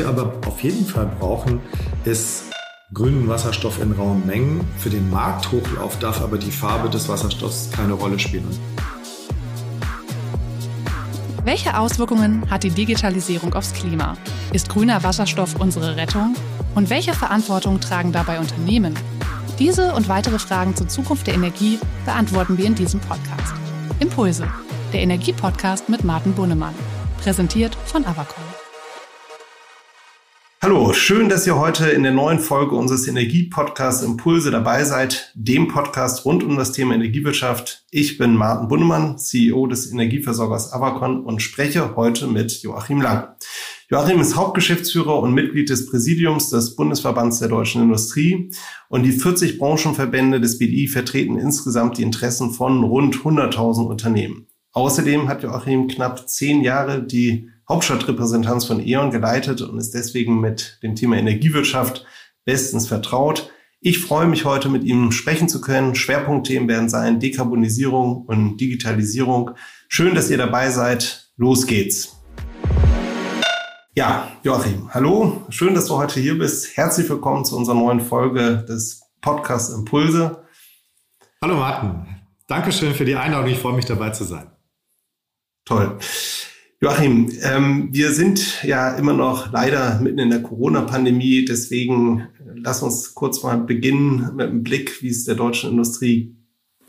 [0.00, 1.60] wir aber auf jeden Fall brauchen,
[2.04, 2.44] ist
[2.94, 4.66] grünen Wasserstoff in rauen Mengen.
[4.78, 8.48] Für den Markthochlauf darf aber die Farbe des Wasserstoffs keine Rolle spielen.
[11.44, 14.16] Welche Auswirkungen hat die Digitalisierung aufs Klima?
[14.52, 16.34] Ist grüner Wasserstoff unsere Rettung?
[16.74, 18.94] Und welche Verantwortung tragen dabei Unternehmen?
[19.58, 23.54] Diese und weitere Fragen zur Zukunft der Energie beantworten wir in diesem Podcast.
[23.98, 24.48] Impulse,
[24.92, 26.74] der Energiepodcast mit Martin Bunnemann.
[27.22, 28.59] Präsentiert von Avacon.
[30.70, 35.66] Hallo, schön, dass ihr heute in der neuen Folge unseres Energiepodcasts Impulse dabei seid, dem
[35.66, 37.84] Podcast rund um das Thema Energiewirtschaft.
[37.90, 43.34] Ich bin Martin Bunnemann, CEO des Energieversorgers Avacon und spreche heute mit Joachim Lang.
[43.90, 48.52] Joachim ist Hauptgeschäftsführer und Mitglied des Präsidiums des Bundesverbands der deutschen Industrie
[48.88, 54.46] und die 40 Branchenverbände des BDI vertreten insgesamt die Interessen von rund 100.000 Unternehmen.
[54.70, 60.80] Außerdem hat Joachim knapp zehn Jahre die Hauptstadtrepräsentanz von E.ON geleitet und ist deswegen mit
[60.82, 62.04] dem Thema Energiewirtschaft
[62.44, 63.52] bestens vertraut.
[63.80, 65.94] Ich freue mich heute mit ihm sprechen zu können.
[65.94, 69.52] Schwerpunktthemen werden sein Dekarbonisierung und Digitalisierung.
[69.88, 71.30] Schön, dass ihr dabei seid.
[71.36, 72.16] Los geht's.
[73.94, 75.46] Ja, Joachim, hallo.
[75.50, 76.76] Schön, dass du heute hier bist.
[76.76, 80.42] Herzlich willkommen zu unserer neuen Folge des Podcasts Impulse.
[81.40, 82.04] Hallo Martin.
[82.48, 83.48] Dankeschön für die Einladung.
[83.48, 84.50] Ich freue mich dabei zu sein.
[85.64, 85.98] Toll.
[86.82, 91.44] Joachim, ähm, wir sind ja immer noch leider mitten in der Corona-Pandemie.
[91.44, 96.34] Deswegen lass uns kurz mal beginnen mit einem Blick, wie es der deutschen Industrie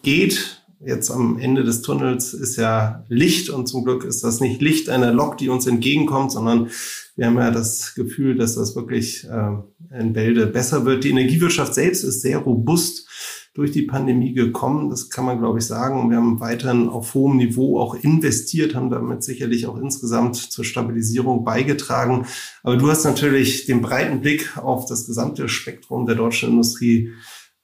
[0.02, 0.64] geht.
[0.80, 4.90] Jetzt am Ende des Tunnels ist ja Licht und zum Glück ist das nicht Licht
[4.90, 6.70] einer Lok, die uns entgegenkommt, sondern
[7.18, 11.04] wir haben ja das Gefühl, dass das wirklich äh, in Bälde besser wird.
[11.04, 13.10] Die Energiewirtschaft selbst ist sehr robust
[13.54, 14.90] durch die Pandemie gekommen.
[14.90, 16.10] Das kann man, glaube ich, sagen.
[16.10, 21.44] Wir haben weiterhin auf hohem Niveau auch investiert, haben damit sicherlich auch insgesamt zur Stabilisierung
[21.44, 22.26] beigetragen.
[22.64, 27.12] Aber du hast natürlich den breiten Blick auf das gesamte Spektrum der deutschen Industrie.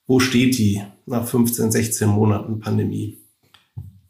[0.06, 3.18] Wo steht die nach 15, 16 Monaten Pandemie?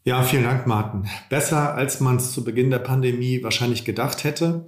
[0.03, 1.07] Ja, vielen Dank, Martin.
[1.29, 4.65] Besser, als man es zu Beginn der Pandemie wahrscheinlich gedacht hätte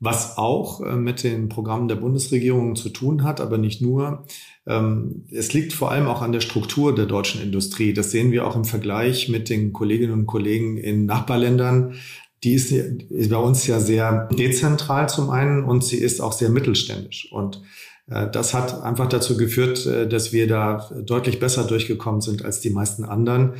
[0.00, 4.24] was auch äh, mit den Programmen der Bundesregierung zu tun hat, aber nicht nur.
[4.66, 7.92] Ähm, es liegt vor allem auch an der Struktur der deutschen Industrie.
[7.92, 11.94] Das sehen wir auch im Vergleich mit den Kolleginnen und Kollegen in Nachbarländern.
[12.42, 16.48] Die ist, ist bei uns ja sehr dezentral zum einen und sie ist auch sehr
[16.48, 17.30] mittelständisch.
[17.30, 17.60] Und
[18.08, 22.60] äh, das hat einfach dazu geführt, äh, dass wir da deutlich besser durchgekommen sind als
[22.60, 23.52] die meisten anderen,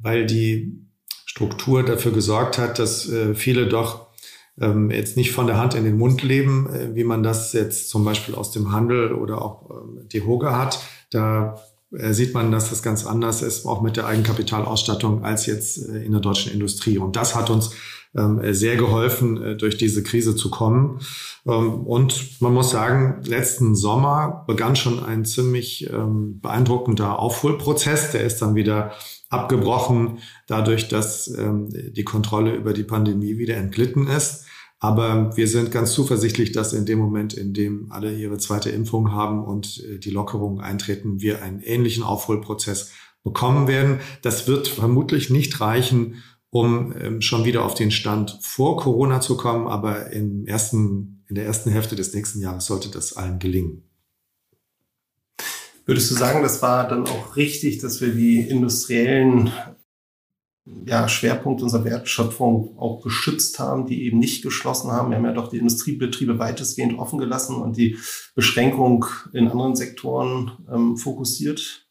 [0.00, 0.80] weil die
[1.24, 4.13] Struktur dafür gesorgt hat, dass viele doch
[4.60, 7.90] ähm, jetzt nicht von der Hand in den Mund leben, äh, wie man das jetzt
[7.90, 10.78] zum Beispiel aus dem Handel oder auch ähm, die Hoge hat.
[11.10, 11.56] Da
[11.92, 16.04] äh, sieht man, dass das ganz anders ist, auch mit der Eigenkapitalausstattung als jetzt äh,
[16.04, 16.98] in der deutschen Industrie.
[16.98, 17.72] Und das hat uns
[18.16, 21.00] ähm, sehr geholfen, äh, durch diese Krise zu kommen.
[21.46, 28.12] Ähm, und man muss sagen, letzten Sommer begann schon ein ziemlich ähm, beeindruckender Aufholprozess.
[28.12, 28.92] Der ist dann wieder
[29.34, 34.46] abgebrochen, dadurch, dass ähm, die Kontrolle über die Pandemie wieder entglitten ist.
[34.80, 39.12] Aber wir sind ganz zuversichtlich, dass in dem Moment, in dem alle ihre zweite Impfung
[39.12, 44.00] haben und äh, die Lockerungen eintreten, wir einen ähnlichen Aufholprozess bekommen werden.
[44.22, 49.36] Das wird vermutlich nicht reichen, um ähm, schon wieder auf den Stand vor Corona zu
[49.36, 53.82] kommen, aber im ersten, in der ersten Hälfte des nächsten Jahres sollte das allen gelingen.
[55.86, 59.52] Würdest du sagen, das war dann auch richtig, dass wir die industriellen
[60.86, 65.10] ja, Schwerpunkte unserer Wertschöpfung auch geschützt haben, die eben nicht geschlossen haben?
[65.10, 67.98] Wir haben ja doch die Industriebetriebe weitestgehend offen gelassen und die
[68.34, 71.86] Beschränkung in anderen Sektoren ähm, fokussiert.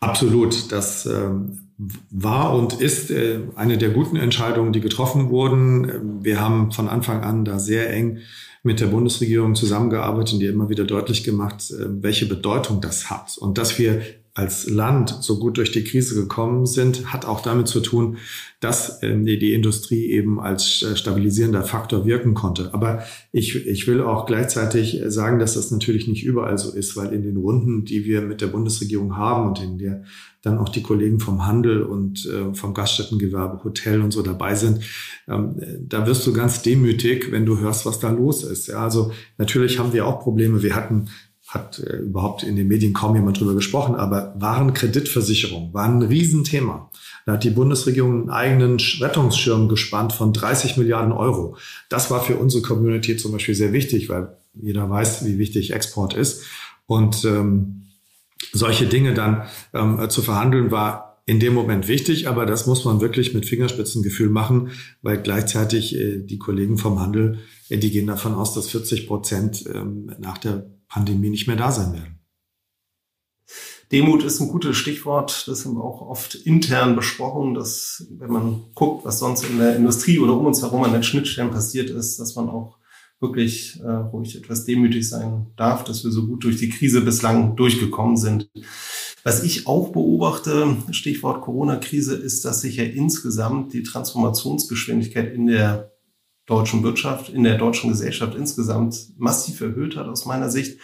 [0.00, 0.72] Absolut.
[0.72, 6.22] Das ähm, war und ist äh, eine der guten Entscheidungen, die getroffen wurden.
[6.24, 8.18] Wir haben von Anfang an da sehr eng
[8.62, 13.36] mit der Bundesregierung zusammengearbeitet und die immer wieder deutlich gemacht, äh, welche Bedeutung das hat.
[13.38, 14.02] Und dass wir
[14.36, 18.18] als Land so gut durch die Krise gekommen sind, hat auch damit zu tun,
[18.60, 22.74] dass ähm, die, Industrie eben als äh, stabilisierender Faktor wirken konnte.
[22.74, 23.02] Aber
[23.32, 27.22] ich, ich will auch gleichzeitig sagen, dass das natürlich nicht überall so ist, weil in
[27.22, 30.04] den Runden, die wir mit der Bundesregierung haben und in der
[30.42, 34.84] dann auch die Kollegen vom Handel und äh, vom Gaststättengewerbe, Hotel und so dabei sind,
[35.28, 38.68] ähm, da wirst du ganz demütig, wenn du hörst, was da los ist.
[38.68, 40.62] Ja, also natürlich haben wir auch Probleme.
[40.62, 41.08] Wir hatten
[41.46, 46.90] hat äh, überhaupt in den Medien kaum jemand drüber gesprochen, aber Warenkreditversicherung war ein Riesenthema.
[47.24, 51.56] Da hat die Bundesregierung einen eigenen Rettungsschirm gespannt von 30 Milliarden Euro.
[51.88, 56.14] Das war für unsere Community zum Beispiel sehr wichtig, weil jeder weiß, wie wichtig Export
[56.14, 56.44] ist.
[56.86, 57.86] Und ähm,
[58.52, 59.42] solche Dinge dann
[59.74, 64.28] ähm, zu verhandeln war in dem Moment wichtig, aber das muss man wirklich mit Fingerspitzengefühl
[64.28, 64.70] machen,
[65.02, 67.38] weil gleichzeitig äh, die Kollegen vom Handel,
[67.68, 71.72] äh, die gehen davon aus, dass 40 Prozent ähm, nach der Pandemie nicht mehr da
[71.72, 72.20] sein werden.
[73.92, 75.46] Demut ist ein gutes Stichwort.
[75.46, 79.76] Das haben wir auch oft intern besprochen, dass wenn man guckt, was sonst in der
[79.76, 82.78] Industrie oder um uns herum an den Schnittstellen passiert ist, dass man auch
[83.20, 87.56] wirklich äh, ruhig etwas demütig sein darf, dass wir so gut durch die Krise bislang
[87.56, 88.50] durchgekommen sind.
[89.22, 95.95] Was ich auch beobachte, Stichwort Corona-Krise, ist, dass sich ja insgesamt die Transformationsgeschwindigkeit in der
[96.46, 100.78] deutschen Wirtschaft, in der deutschen Gesellschaft insgesamt massiv erhöht hat aus meiner Sicht.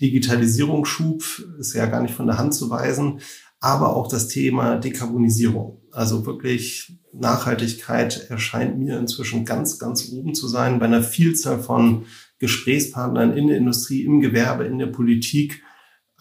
[0.00, 1.24] Digitalisierungsschub
[1.58, 3.20] ist ja gar nicht von der Hand zu weisen,
[3.60, 5.82] aber auch das Thema Dekarbonisierung.
[5.90, 12.04] Also wirklich Nachhaltigkeit erscheint mir inzwischen ganz, ganz oben zu sein bei einer Vielzahl von
[12.38, 15.62] Gesprächspartnern in der Industrie, im Gewerbe, in der Politik.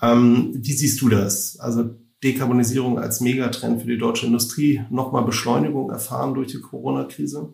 [0.01, 1.59] Ähm, wie siehst du das?
[1.59, 7.53] Also Dekarbonisierung als Megatrend für die deutsche Industrie, nochmal Beschleunigung erfahren durch die Corona-Krise?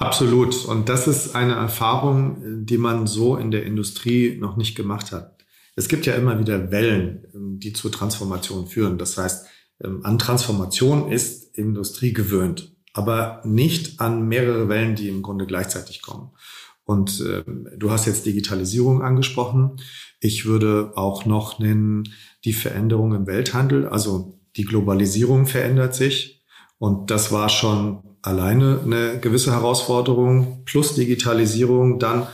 [0.00, 0.64] Absolut.
[0.64, 5.44] Und das ist eine Erfahrung, die man so in der Industrie noch nicht gemacht hat.
[5.76, 7.26] Es gibt ja immer wieder Wellen,
[7.60, 8.96] die zur Transformation führen.
[8.96, 9.46] Das heißt,
[9.84, 16.00] ähm, an Transformation ist Industrie gewöhnt, aber nicht an mehrere Wellen, die im Grunde gleichzeitig
[16.00, 16.30] kommen.
[16.84, 17.44] Und äh,
[17.76, 19.76] du hast jetzt Digitalisierung angesprochen.
[20.18, 22.04] Ich würde auch noch nennen
[22.46, 23.86] die Veränderung im Welthandel.
[23.86, 26.42] Also die Globalisierung verändert sich.
[26.78, 30.62] Und das war schon alleine eine gewisse Herausforderung.
[30.64, 32.26] Plus Digitalisierung, dann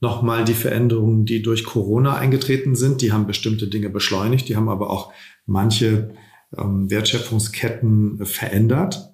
[0.00, 3.02] nochmal die Veränderungen, die durch Corona eingetreten sind.
[3.02, 4.48] Die haben bestimmte Dinge beschleunigt.
[4.48, 5.12] Die haben aber auch
[5.46, 6.10] manche
[6.56, 9.12] ähm, Wertschöpfungsketten verändert.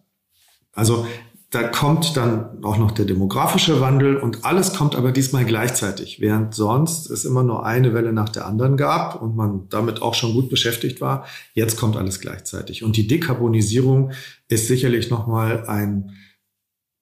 [0.73, 1.07] Also
[1.55, 6.55] da kommt dann auch noch der demografische Wandel und alles kommt aber diesmal gleichzeitig, während
[6.55, 10.33] sonst es immer nur eine Welle nach der anderen gab und man damit auch schon
[10.33, 11.27] gut beschäftigt war.
[11.53, 14.11] Jetzt kommt alles gleichzeitig und die Dekarbonisierung
[14.49, 16.17] ist sicherlich nochmal ein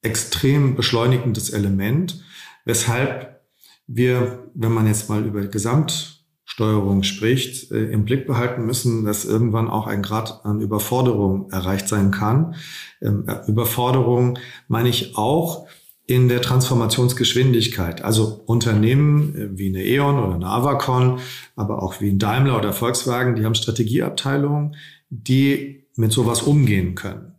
[0.03, 2.23] extrem beschleunigendes Element,
[2.63, 3.41] weshalb
[3.87, 9.25] wir, wenn man jetzt mal über Gesamt Steuerung spricht, äh, im Blick behalten müssen, dass
[9.25, 12.55] irgendwann auch ein Grad an Überforderung erreicht sein kann.
[13.01, 14.37] Ähm, äh, Überforderung
[14.67, 15.67] meine ich auch
[16.05, 18.03] in der Transformationsgeschwindigkeit.
[18.03, 21.19] Also Unternehmen äh, wie eine E.ON oder eine Avacon,
[21.55, 24.75] aber auch wie ein Daimler oder Volkswagen, die haben Strategieabteilungen,
[25.09, 27.35] die mit sowas umgehen können.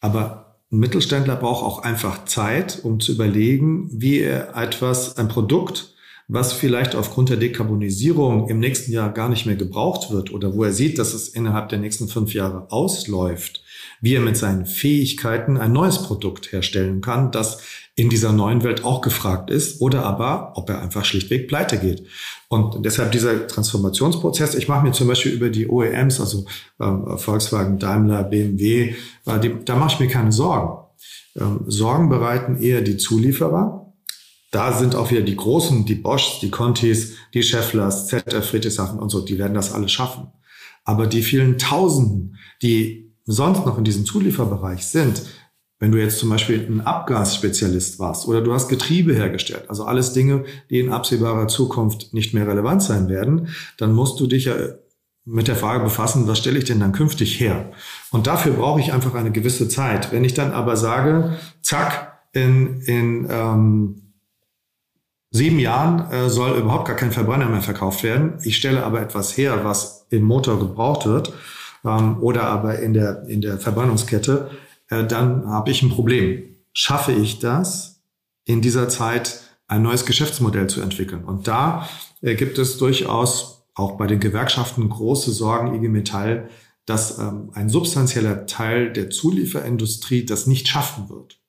[0.00, 5.95] Aber ein Mittelständler braucht auch einfach Zeit, um zu überlegen, wie er etwas, ein Produkt
[6.28, 10.64] was vielleicht aufgrund der Dekarbonisierung im nächsten Jahr gar nicht mehr gebraucht wird oder wo
[10.64, 13.62] er sieht, dass es innerhalb der nächsten fünf Jahre ausläuft,
[14.00, 17.62] wie er mit seinen Fähigkeiten ein neues Produkt herstellen kann, das
[17.94, 22.04] in dieser neuen Welt auch gefragt ist oder aber, ob er einfach schlichtweg pleite geht.
[22.48, 26.44] Und deshalb dieser Transformationsprozess, ich mache mir zum Beispiel über die OEMs, also
[26.78, 28.94] äh, Volkswagen, Daimler, BMW,
[29.26, 30.84] äh, die, da mache ich mir keine Sorgen.
[31.36, 33.85] Ähm, Sorgen bereiten eher die Zulieferer,
[34.50, 39.10] da sind auch wieder die Großen, die Boschs, die Contis, die Schefflers, ZF Friedrichshafen und
[39.10, 40.28] so, die werden das alles schaffen.
[40.84, 45.22] Aber die vielen Tausenden, die sonst noch in diesem Zulieferbereich sind,
[45.78, 50.12] wenn du jetzt zum Beispiel ein Abgasspezialist warst oder du hast Getriebe hergestellt, also alles
[50.12, 54.54] Dinge, die in absehbarer Zukunft nicht mehr relevant sein werden, dann musst du dich ja
[55.26, 57.72] mit der Frage befassen, was stelle ich denn dann künftig her?
[58.10, 60.12] Und dafür brauche ich einfach eine gewisse Zeit.
[60.12, 64.05] Wenn ich dann aber sage, zack, in, in ähm,
[65.36, 68.38] sieben Jahren äh, soll überhaupt gar kein Verbrenner mehr verkauft werden.
[68.42, 71.32] Ich stelle aber etwas her, was im Motor gebraucht wird
[71.84, 74.50] ähm, oder aber in der, in der Verbrennungskette,
[74.88, 76.56] äh, dann habe ich ein Problem.
[76.72, 78.00] Schaffe ich das,
[78.44, 81.24] in dieser Zeit ein neues Geschäftsmodell zu entwickeln?
[81.24, 81.88] Und da
[82.22, 86.48] äh, gibt es durchaus auch bei den Gewerkschaften große Sorgen, IG Metall,
[86.86, 91.40] dass ähm, ein substanzieller Teil der Zulieferindustrie das nicht schaffen wird.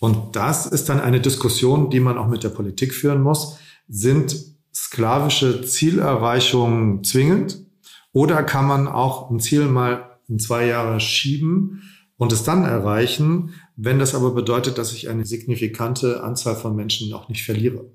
[0.00, 3.58] Und das ist dann eine Diskussion, die man auch mit der Politik führen muss.
[3.88, 4.36] Sind
[4.74, 7.64] sklavische Zielerreichungen zwingend?
[8.12, 11.82] Oder kann man auch ein Ziel mal in zwei Jahre schieben
[12.16, 17.12] und es dann erreichen, wenn das aber bedeutet, dass ich eine signifikante Anzahl von Menschen
[17.12, 17.86] auch nicht verliere?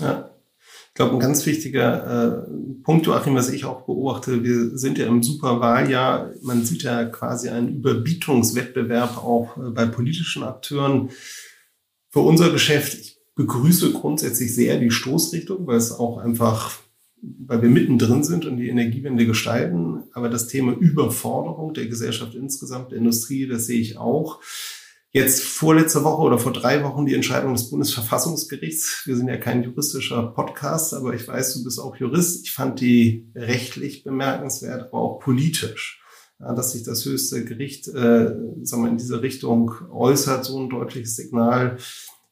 [0.00, 0.30] Ja.
[0.94, 5.08] Ich glaube, ein ganz wichtiger äh, Punkt, Joachim, was ich auch beobachte, wir sind ja
[5.08, 11.10] im Superwahljahr, man sieht ja quasi einen Überbietungswettbewerb auch äh, bei politischen Akteuren.
[12.10, 16.78] Für unser Geschäft, ich begrüße grundsätzlich sehr die Stoßrichtung, weil es auch einfach,
[17.20, 20.04] weil wir mittendrin sind und die Energiewende gestalten.
[20.12, 24.38] Aber das Thema Überforderung der Gesellschaft insgesamt, der Industrie, das sehe ich auch.
[25.16, 29.02] Jetzt vorletzte Woche oder vor drei Wochen die Entscheidung des Bundesverfassungsgerichts.
[29.04, 32.44] Wir sind ja kein juristischer Podcast, aber ich weiß, du bist auch Jurist.
[32.44, 36.02] Ich fand die rechtlich bemerkenswert, aber auch politisch.
[36.40, 41.14] dass sich das höchste Gericht äh, sagen wir, in diese Richtung äußert, so ein deutliches
[41.14, 41.78] Signal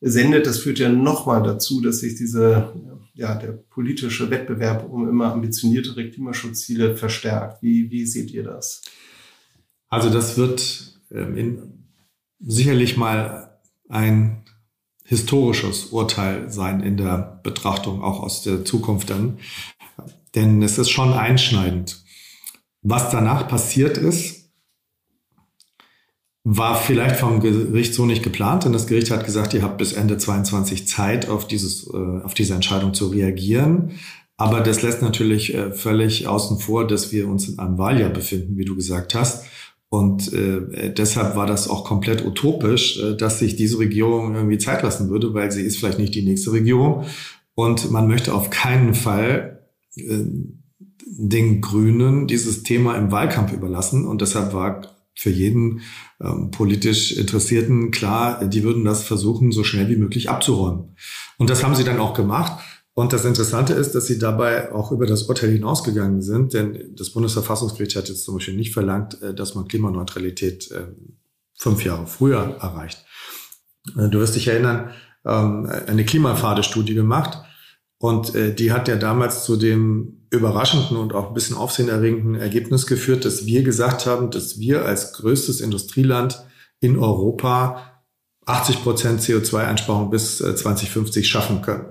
[0.00, 0.48] sendet.
[0.48, 2.72] Das führt ja nochmal dazu, dass sich diese,
[3.14, 7.62] ja, der politische Wettbewerb um immer ambitioniertere Klimaschutzziele verstärkt.
[7.62, 8.82] Wie, wie seht ihr das?
[9.88, 11.81] Also das wird ähm, in,
[12.44, 13.58] sicherlich mal
[13.88, 14.44] ein
[15.04, 19.38] historisches Urteil sein in der Betrachtung, auch aus der Zukunft dann.
[20.34, 22.02] Denn es ist schon einschneidend.
[22.82, 24.42] Was danach passiert ist,
[26.44, 29.92] war vielleicht vom Gericht so nicht geplant, denn das Gericht hat gesagt, ihr habt bis
[29.92, 33.92] Ende 22 Zeit, auf, dieses, äh, auf diese Entscheidung zu reagieren.
[34.36, 38.56] Aber das lässt natürlich äh, völlig außen vor, dass wir uns in einem Wahljahr befinden,
[38.56, 39.44] wie du gesagt hast.
[39.92, 44.82] Und äh, deshalb war das auch komplett utopisch, äh, dass sich diese Regierung irgendwie Zeit
[44.82, 47.04] lassen würde, weil sie ist vielleicht nicht die nächste Regierung.
[47.54, 50.24] Und man möchte auf keinen Fall äh,
[51.04, 54.06] den Grünen dieses Thema im Wahlkampf überlassen.
[54.06, 54.80] Und deshalb war
[55.14, 55.82] für jeden
[56.22, 60.96] ähm, politisch Interessierten klar, die würden das versuchen, so schnell wie möglich abzuräumen.
[61.36, 62.64] Und das haben sie dann auch gemacht.
[62.94, 67.10] Und das Interessante ist, dass sie dabei auch über das Urteil hinausgegangen sind, denn das
[67.10, 70.88] Bundesverfassungsgericht hat jetzt zum Beispiel nicht verlangt, äh, dass man Klimaneutralität äh,
[71.58, 73.04] fünf Jahre früher erreicht.
[73.96, 74.90] Äh, du wirst dich erinnern,
[75.24, 77.38] ähm, eine Klimapfade-Studie gemacht
[77.98, 83.24] und die hat ja damals zu dem überraschenden und auch ein bisschen aufsehenerregenden Ergebnis geführt,
[83.24, 86.44] dass wir gesagt haben, dass wir als größtes Industrieland
[86.80, 88.02] in Europa
[88.44, 91.84] 80 Prozent CO2-Einsparung bis 2050 schaffen können.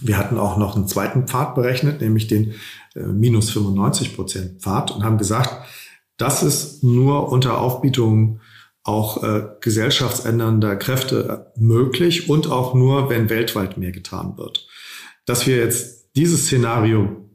[0.00, 2.54] Wir hatten auch noch einen zweiten Pfad berechnet, nämlich den
[2.94, 5.66] äh, minus 95 Prozent Pfad und haben gesagt,
[6.16, 8.40] das ist nur unter Aufbietung
[8.82, 14.66] auch äh, gesellschaftsändernder Kräfte möglich und auch nur, wenn weltweit mehr getan wird.
[15.26, 17.28] Dass wir jetzt dieses Szenario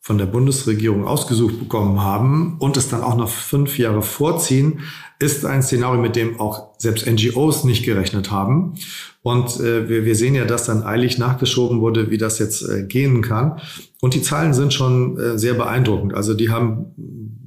[0.00, 4.80] von der Bundesregierung ausgesucht bekommen haben und es dann auch noch fünf Jahre vorziehen,
[5.18, 8.74] ist ein Szenario, mit dem auch selbst NGOs nicht gerechnet haben.
[9.24, 12.84] Und äh, wir, wir sehen ja, dass dann eilig nachgeschoben wurde, wie das jetzt äh,
[12.84, 13.60] gehen kann.
[14.00, 16.14] Und die Zahlen sind schon äh, sehr beeindruckend.
[16.14, 16.94] Also die haben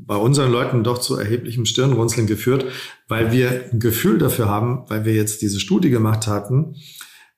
[0.05, 2.65] bei unseren Leuten doch zu erheblichem Stirnrunzeln geführt,
[3.07, 6.75] weil wir ein Gefühl dafür haben, weil wir jetzt diese Studie gemacht hatten,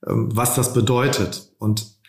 [0.07, 1.51] ähm, was das bedeutet.
[1.59, 1.99] Und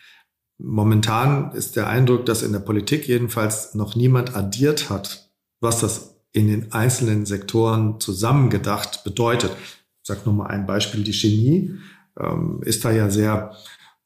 [0.63, 6.21] Momentan ist der Eindruck, dass in der Politik jedenfalls noch niemand addiert hat, was das
[6.33, 9.51] in den einzelnen Sektoren zusammengedacht bedeutet.
[9.51, 11.71] Ich sage nur mal ein Beispiel, die Chemie
[12.19, 13.55] ähm, ist da ja sehr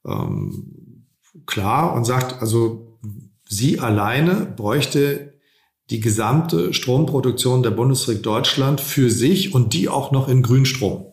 [0.06, 1.06] ähm,
[1.46, 2.98] klar und sagt, also
[3.48, 5.34] sie alleine bräuchte
[5.90, 11.06] die gesamte Stromproduktion der Bundesrepublik Deutschland für sich und die auch noch in Grünstrom.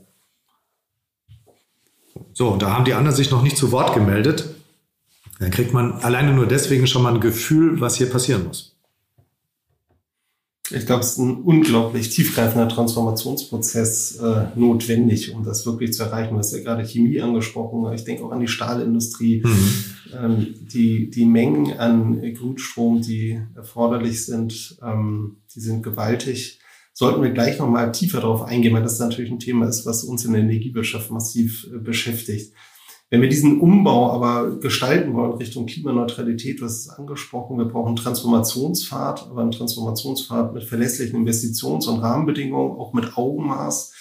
[2.33, 4.55] So, und da haben die anderen sich noch nicht zu Wort gemeldet.
[5.39, 8.72] Dann kriegt man alleine nur deswegen schon mal ein Gefühl, was hier passieren muss.
[10.75, 16.33] Ich glaube, es ist ein unglaublich tiefgreifender Transformationsprozess äh, notwendig, um das wirklich zu erreichen.
[16.33, 17.93] Du hast ja gerade Chemie angesprochen.
[17.93, 19.43] Ich denke auch an die Stahlindustrie.
[19.45, 19.85] Mhm.
[20.15, 26.61] Ähm, die, die Mengen an Grünstrom, die erforderlich sind, ähm, die sind gewaltig.
[26.95, 30.25] Sollten wir gleich nochmal tiefer darauf eingehen, weil das natürlich ein Thema ist, was uns
[30.25, 32.53] in der Energiewirtschaft massiv äh, beschäftigt.
[33.13, 37.89] Wenn wir diesen Umbau aber gestalten wollen Richtung Klimaneutralität, du hast es angesprochen, wir brauchen
[37.89, 43.93] einen Transformationspfad, aber einen Transformationspfad mit verlässlichen Investitions- und Rahmenbedingungen, auch mit Augenmaß.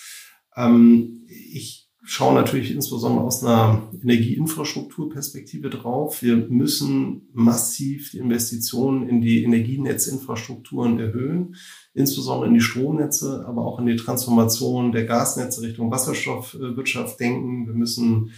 [0.55, 6.21] Ähm, ich schaue natürlich insbesondere aus einer Energieinfrastrukturperspektive drauf.
[6.21, 11.57] Wir müssen massiv die Investitionen in die Energienetzinfrastrukturen erhöhen,
[11.93, 17.67] insbesondere in die Stromnetze, aber auch in die Transformation der Gasnetze Richtung Wasserstoffwirtschaft denken.
[17.67, 18.31] Wir müssen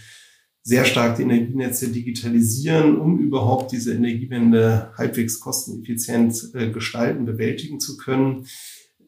[0.66, 7.98] sehr stark die Energienetze digitalisieren, um überhaupt diese Energiewende halbwegs kosteneffizient äh, gestalten, bewältigen zu
[7.98, 8.46] können.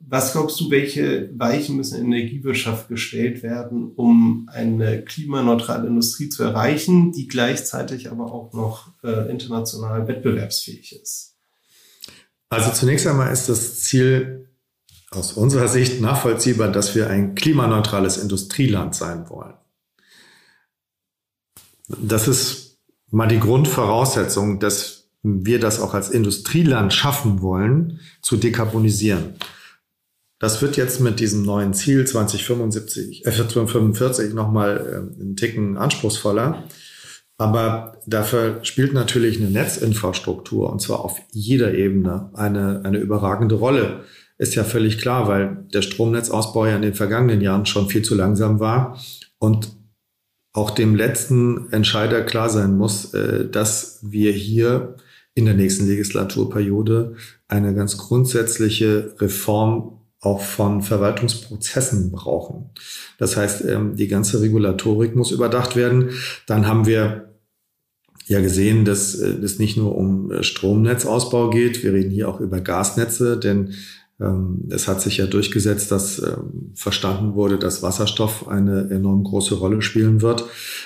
[0.08, 6.42] Was glaubst du, welche Weichen müssen in Energiewirtschaft gestellt werden, um eine klimaneutrale Industrie zu
[6.42, 11.36] erreichen, die gleichzeitig aber auch noch äh, international wettbewerbsfähig ist?
[12.50, 14.50] Also zunächst einmal ist das Ziel
[15.10, 19.54] aus unserer Sicht nachvollziehbar, dass wir ein klimaneutrales Industrieland sein wollen.
[21.88, 22.78] Das ist
[23.10, 29.34] mal die Grundvoraussetzung, dass wir das auch als Industrieland schaffen wollen, zu dekarbonisieren.
[30.38, 36.64] Das wird jetzt mit diesem neuen Ziel 2075, äh, 2045 nochmal äh, einen Ticken anspruchsvoller.
[37.38, 44.04] Aber dafür spielt natürlich eine Netzinfrastruktur und zwar auf jeder Ebene eine, eine überragende Rolle.
[44.38, 48.14] Ist ja völlig klar, weil der Stromnetzausbau ja in den vergangenen Jahren schon viel zu
[48.14, 48.98] langsam war
[49.38, 49.75] und
[50.56, 54.96] auch dem letzten Entscheider klar sein muss, äh, dass wir hier
[55.34, 62.70] in der nächsten Legislaturperiode eine ganz grundsätzliche Reform auch von Verwaltungsprozessen brauchen.
[63.18, 66.10] Das heißt, ähm, die ganze Regulatorik muss überdacht werden.
[66.46, 67.34] Dann haben wir
[68.26, 71.82] ja gesehen, dass es nicht nur um äh, Stromnetzausbau geht.
[71.84, 73.74] Wir reden hier auch über Gasnetze, denn
[74.70, 79.82] es hat sich ja durchgesetzt, dass ähm, verstanden wurde, dass Wasserstoff eine enorm große Rolle
[79.82, 80.44] spielen wird.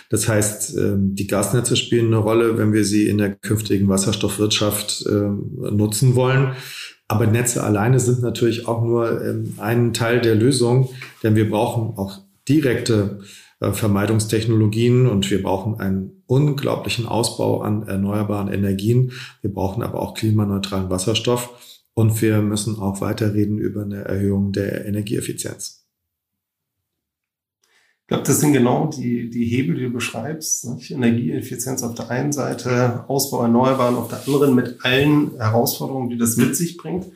[0.08, 6.16] Das heißt, die Gasnetze spielen eine Rolle, wenn wir sie in der künftigen Wasserstoffwirtschaft nutzen
[6.16, 6.56] wollen.
[7.10, 10.90] Aber Netze alleine sind natürlich auch nur ähm, ein Teil der Lösung,
[11.24, 13.18] denn wir brauchen auch direkte
[13.58, 19.10] äh, Vermeidungstechnologien und wir brauchen einen unglaublichen Ausbau an erneuerbaren Energien.
[19.42, 21.50] Wir brauchen aber auch klimaneutralen Wasserstoff
[22.00, 25.80] und wir müssen auch weiterreden über eine Erhöhung der Energieeffizienz
[28.10, 30.68] glaube, das sind genau die, die Hebel, die du beschreibst.
[30.68, 30.90] Nicht?
[30.90, 36.36] Energieeffizienz auf der einen Seite, Ausbau Erneuerbaren auf der anderen mit allen Herausforderungen, die das
[36.36, 37.06] mit sich bringt.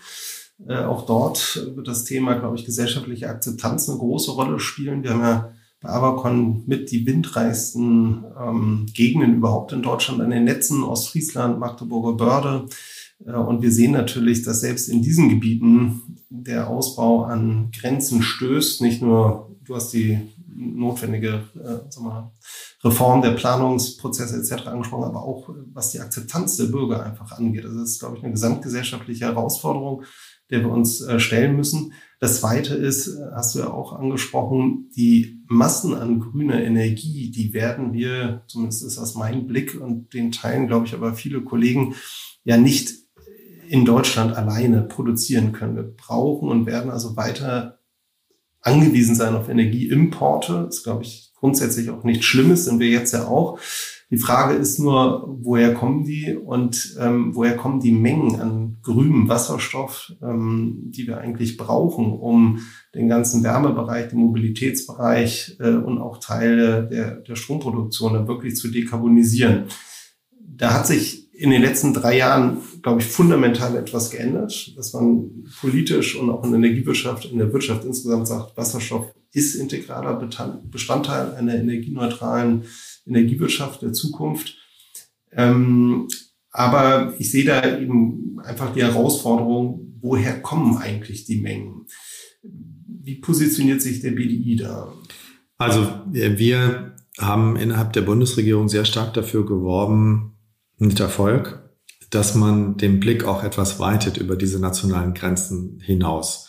[0.68, 5.02] Äh, auch dort wird das Thema, glaube ich, gesellschaftliche Akzeptanz eine große Rolle spielen.
[5.02, 10.44] Wir haben ja bei Avacon mit die windreichsten ähm, Gegenden überhaupt in Deutschland an den
[10.44, 12.66] Netzen, Ostfriesland, Magdeburger Börde.
[13.24, 18.80] Äh, und wir sehen natürlich, dass selbst in diesen Gebieten der Ausbau an Grenzen stößt.
[18.80, 20.18] Nicht nur, du hast die
[20.56, 22.32] notwendige äh, wir,
[22.82, 24.68] Reform der Planungsprozesse etc.
[24.68, 27.64] angesprochen, aber auch was die Akzeptanz der Bürger einfach angeht.
[27.64, 30.04] Das ist, glaube ich, eine gesamtgesellschaftliche Herausforderung,
[30.50, 31.92] der wir uns äh, stellen müssen.
[32.20, 37.52] Das Zweite ist, äh, hast du ja auch angesprochen, die Massen an grüner Energie, die
[37.52, 41.94] werden wir, zumindest ist das mein Blick und den teilen, glaube ich, aber viele Kollegen,
[42.44, 43.03] ja nicht
[43.68, 45.76] in Deutschland alleine produzieren können.
[45.76, 47.78] Wir brauchen und werden also weiter
[48.60, 50.64] angewiesen sein auf Energieimporte.
[50.66, 53.58] Das ist, glaube ich, grundsätzlich auch nichts Schlimmes, sind wir jetzt ja auch.
[54.10, 59.28] Die Frage ist nur, woher kommen die und ähm, woher kommen die Mengen an grünem
[59.28, 62.60] Wasserstoff, ähm, die wir eigentlich brauchen, um
[62.94, 68.68] den ganzen Wärmebereich, den Mobilitätsbereich äh, und auch Teile der, der Stromproduktion dann wirklich zu
[68.68, 69.64] dekarbonisieren.
[70.40, 75.44] Da hat sich in den letzten drei Jahren, glaube ich, fundamental etwas geändert, dass man
[75.60, 80.14] politisch und auch in der Energiewirtschaft, in der Wirtschaft insgesamt sagt, Wasserstoff ist integraler
[80.70, 82.64] Bestandteil einer energieneutralen
[83.04, 84.56] Energiewirtschaft der Zukunft.
[85.32, 86.06] Ähm,
[86.50, 91.86] aber ich sehe da eben einfach die Herausforderung, woher kommen eigentlich die Mengen?
[92.42, 94.92] Wie positioniert sich der BDI da?
[95.58, 100.33] Also wir haben innerhalb der Bundesregierung sehr stark dafür geworben,
[100.86, 101.62] mit Erfolg,
[102.10, 106.48] dass man den Blick auch etwas weitet über diese nationalen Grenzen hinaus.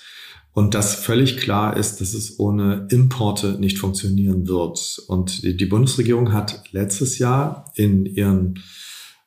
[0.52, 5.02] Und dass völlig klar ist, dass es ohne Importe nicht funktionieren wird.
[5.08, 8.64] Und die Bundesregierung hat letztes Jahr in ihren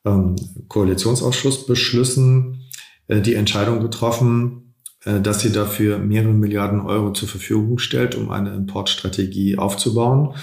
[0.05, 0.35] ähm,
[0.67, 2.61] Koalitionsausschussbeschlüssen
[3.07, 8.31] äh, die Entscheidung getroffen, äh, dass sie dafür mehrere Milliarden Euro zur Verfügung stellt, um
[8.31, 10.33] eine Importstrategie aufzubauen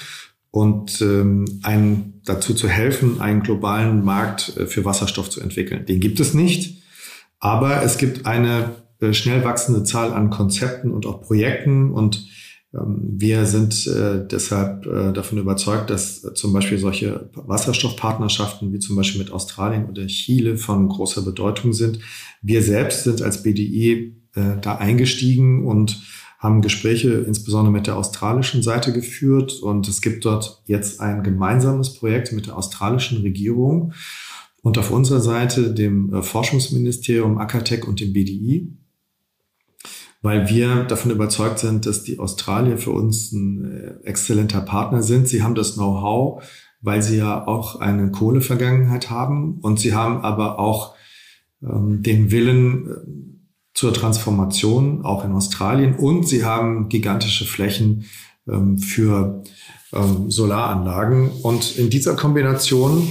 [0.56, 5.84] und ähm, einen, dazu zu helfen, einen globalen Markt äh, für Wasserstoff zu entwickeln.
[5.84, 6.82] Den gibt es nicht,
[7.38, 12.26] aber es gibt eine äh, schnell wachsende Zahl an Konzepten und auch Projekten und
[12.72, 18.78] ähm, wir sind äh, deshalb äh, davon überzeugt, dass äh, zum Beispiel solche Wasserstoffpartnerschaften wie
[18.78, 21.98] zum Beispiel mit Australien oder Chile von großer Bedeutung sind.
[22.40, 24.16] Wir selbst sind als BDI
[24.60, 25.98] da eingestiegen und
[26.46, 31.94] haben Gespräche insbesondere mit der australischen Seite geführt und es gibt dort jetzt ein gemeinsames
[31.94, 33.92] Projekt mit der australischen Regierung
[34.62, 38.72] und auf unserer Seite dem äh, Forschungsministerium, Akatec und dem BDI,
[40.22, 45.26] weil wir davon überzeugt sind, dass die Australier für uns ein äh, exzellenter Partner sind.
[45.26, 46.44] Sie haben das Know-how,
[46.80, 50.94] weil sie ja auch eine Kohlevergangenheit haben und sie haben aber auch
[51.60, 53.35] ähm, den Willen, äh,
[53.76, 55.96] zur Transformation, auch in Australien.
[55.96, 58.06] Und sie haben gigantische Flächen
[58.48, 59.42] ähm, für
[59.92, 61.30] ähm, Solaranlagen.
[61.42, 63.06] Und in dieser Kombination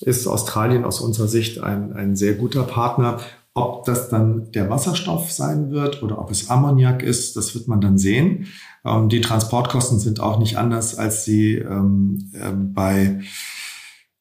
[0.00, 3.18] ist Australien aus unserer Sicht ein, ein sehr guter Partner.
[3.54, 7.80] Ob das dann der Wasserstoff sein wird oder ob es Ammoniak ist, das wird man
[7.80, 8.46] dann sehen.
[8.84, 13.20] Ähm, die Transportkosten sind auch nicht anders, als sie ähm, äh, bei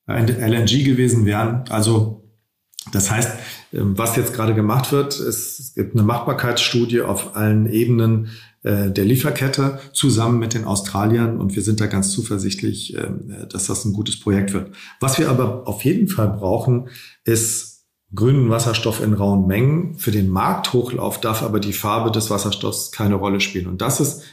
[0.07, 1.65] LNG gewesen wären.
[1.69, 2.22] Also
[2.91, 3.31] das heißt,
[3.73, 8.29] ähm, was jetzt gerade gemacht wird, es gibt eine Machbarkeitsstudie auf allen Ebenen
[8.63, 13.67] äh, der Lieferkette zusammen mit den Australiern und wir sind da ganz zuversichtlich, ähm, dass
[13.67, 14.71] das ein gutes Projekt wird.
[14.99, 16.89] Was wir aber auf jeden Fall brauchen,
[17.23, 19.97] ist grünen Wasserstoff in rauen Mengen.
[19.97, 23.67] Für den Markthochlauf darf aber die Farbe des Wasserstoffs keine Rolle spielen.
[23.67, 24.23] Und das ist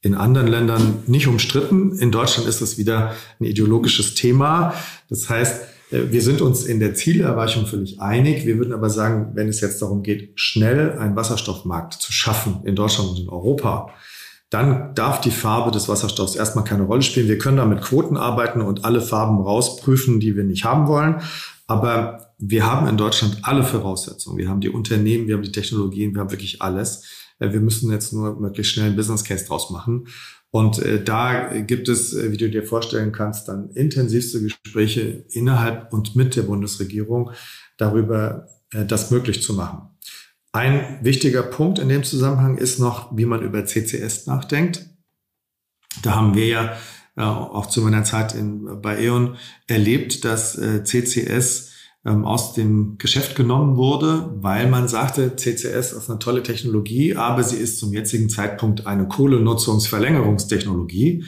[0.00, 1.96] in anderen Ländern nicht umstritten.
[1.98, 4.74] In Deutschland ist es wieder ein ideologisches Thema.
[5.08, 5.62] Das heißt,
[6.10, 8.46] wir sind uns in der Zielerreichung völlig einig.
[8.46, 12.76] Wir würden aber sagen, wenn es jetzt darum geht, schnell einen Wasserstoffmarkt zu schaffen in
[12.76, 13.90] Deutschland und in Europa,
[14.50, 17.28] dann darf die Farbe des Wasserstoffs erstmal keine Rolle spielen.
[17.28, 21.22] Wir können da mit Quoten arbeiten und alle Farben rausprüfen, die wir nicht haben wollen.
[21.66, 24.38] Aber wir haben in Deutschland alle Voraussetzungen.
[24.38, 27.04] Wir haben die Unternehmen, wir haben die Technologien, wir haben wirklich alles.
[27.38, 30.06] Äh, wir müssen jetzt nur möglichst schnell einen Business Case draus machen.
[30.54, 35.92] Und äh, da gibt es, äh, wie du dir vorstellen kannst, dann intensivste Gespräche innerhalb
[35.92, 37.32] und mit der Bundesregierung
[37.76, 39.88] darüber, das möglich zu machen.
[40.52, 44.88] Ein wichtiger Punkt in dem Zusammenhang ist noch, wie man über CCS nachdenkt.
[46.02, 46.76] Da haben wir ja
[47.16, 49.36] auch zu meiner Zeit in, bei E.ON
[49.66, 51.72] erlebt, dass CCS
[52.06, 57.42] ähm, aus dem Geschäft genommen wurde, weil man sagte, CCS ist eine tolle Technologie, aber
[57.42, 61.24] sie ist zum jetzigen Zeitpunkt eine Kohlenutzungsverlängerungstechnologie.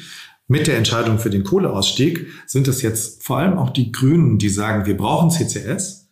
[0.48, 4.48] Mit der Entscheidung für den Kohleausstieg sind es jetzt vor allem auch die Grünen, die
[4.48, 6.08] sagen, wir brauchen CCS.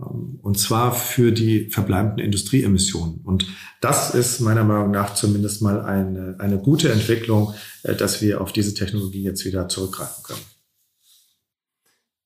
[0.00, 3.20] Ähm, und zwar für die verbleibenden Industrieemissionen.
[3.24, 3.46] Und
[3.80, 8.52] das ist meiner Meinung nach zumindest mal eine, eine gute Entwicklung, äh, dass wir auf
[8.52, 10.55] diese Technologie jetzt wieder zurückgreifen können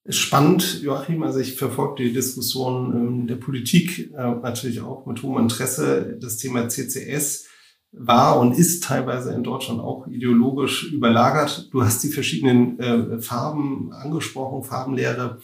[0.08, 1.22] spannend, Joachim.
[1.22, 6.16] Also ich verfolge die Diskussion ähm, der Politik äh, natürlich auch mit hohem Interesse.
[6.20, 7.46] Das Thema CCS
[7.92, 11.68] war und ist teilweise in Deutschland auch ideologisch überlagert.
[11.72, 15.40] Du hast die verschiedenen äh, Farben angesprochen, Farbenlehre.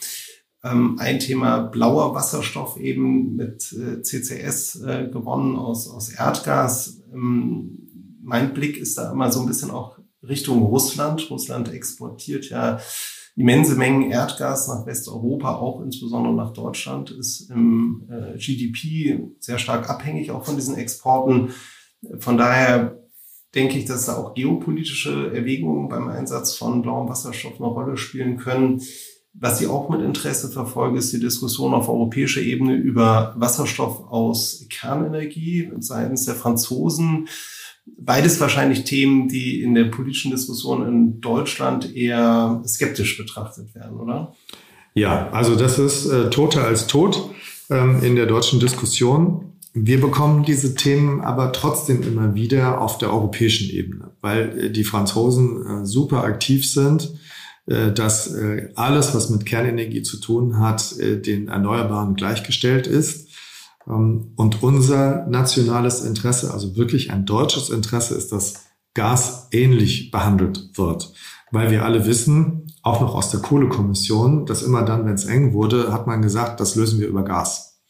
[0.63, 7.03] Ähm, ein Thema blauer Wasserstoff eben mit äh, CCS äh, gewonnen aus, aus Erdgas.
[7.13, 7.79] Ähm,
[8.23, 11.29] mein Blick ist da immer so ein bisschen auch Richtung Russland.
[11.31, 12.81] Russland exportiert ja
[13.37, 19.91] immense Mengen Erdgas nach Westeuropa, auch insbesondere nach Deutschland, ist im äh, GDP sehr stark
[19.91, 21.51] abhängig auch von diesen Exporten.
[22.19, 22.99] Von daher
[23.55, 28.39] denke ich, dass da auch geopolitische Erwägungen beim Einsatz von blauem Wasserstoff eine Rolle spielen
[28.39, 28.81] können.
[29.33, 34.65] Was ich auch mit Interesse verfolge, ist die Diskussion auf europäischer Ebene über Wasserstoff aus
[34.71, 37.29] Kernenergie seitens der Franzosen.
[37.99, 44.35] Beides wahrscheinlich Themen, die in der politischen Diskussion in Deutschland eher skeptisch betrachtet werden, oder?
[44.95, 47.31] Ja, also das ist äh, toter als tot
[47.71, 49.53] ähm, in der deutschen Diskussion.
[49.75, 54.85] Wir bekommen diese Themen aber trotzdem immer wieder auf der europäischen Ebene, weil äh, die
[54.85, 57.13] Franzosen äh, super aktiv sind,
[57.67, 63.26] äh, dass äh, alles, was mit Kernenergie zu tun hat, äh, den Erneuerbaren gleichgestellt ist.
[63.89, 70.71] Ähm, und unser nationales Interesse, also wirklich ein deutsches Interesse, ist, dass Gas ähnlich behandelt
[70.75, 71.13] wird.
[71.53, 75.53] Weil wir alle wissen, auch noch aus der Kohlekommission, dass immer dann, wenn es eng
[75.53, 77.81] wurde, hat man gesagt, das lösen wir über Gas.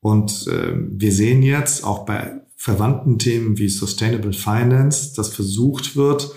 [0.00, 6.32] Und äh, wir sehen jetzt auch bei verwandten Themen wie Sustainable Finance, dass versucht wird,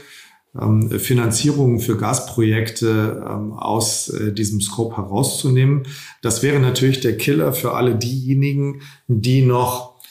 [0.53, 5.83] Finanzierungen für Gasprojekte ähm, aus äh, diesem Scope herauszunehmen.
[6.23, 10.01] Das wäre natürlich der Killer für alle diejenigen, die noch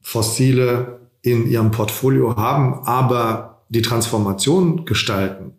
[0.00, 5.52] fossile in ihrem Portfolio haben, aber die Transformation gestalten.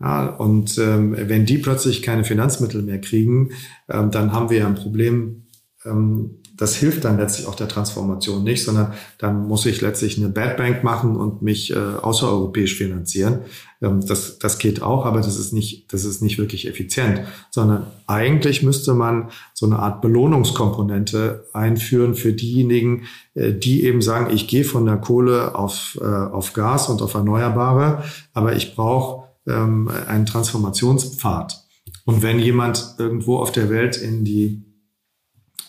[0.00, 3.50] Ja, und ähm, wenn die plötzlich keine Finanzmittel mehr kriegen,
[3.88, 5.46] ähm, dann haben wir ja ein Problem,
[5.84, 10.28] ähm, das hilft dann letztlich auch der Transformation nicht, sondern dann muss ich letztlich eine
[10.28, 13.42] Bad Bank machen und mich äh, außereuropäisch finanzieren.
[13.80, 17.86] Ähm, das, das geht auch, aber das ist nicht, das ist nicht wirklich effizient, sondern
[18.06, 24.48] eigentlich müsste man so eine Art Belohnungskomponente einführen für diejenigen, äh, die eben sagen, ich
[24.48, 28.02] gehe von der Kohle auf, äh, auf Gas und auf Erneuerbare,
[28.34, 31.64] aber ich brauche ähm, einen Transformationspfad.
[32.04, 34.67] Und wenn jemand irgendwo auf der Welt in die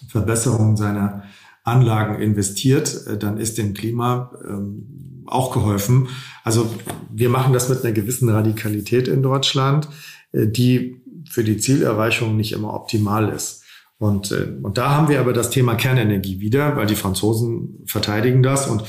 [0.09, 1.23] Verbesserung seiner
[1.63, 6.09] Anlagen investiert, äh, dann ist dem Klima ähm, auch geholfen.
[6.43, 6.69] Also
[7.11, 9.87] wir machen das mit einer gewissen Radikalität in Deutschland,
[10.31, 13.63] äh, die für die Zielerreichung nicht immer optimal ist.
[13.99, 18.41] Und, äh, und da haben wir aber das Thema Kernenergie wieder, weil die Franzosen verteidigen
[18.41, 18.83] das und